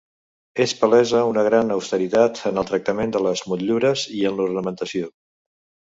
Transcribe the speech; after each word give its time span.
És 0.63 0.71
palesa 0.79 1.21
una 1.33 1.43
gran 1.49 1.69
austeritat 1.77 2.43
en 2.53 2.63
el 2.63 2.69
tractament 2.73 3.15
de 3.19 3.25
les 3.29 3.47
motllures 3.53 4.09
i 4.23 4.27
en 4.31 4.39
l'ornamentació. 4.43 5.17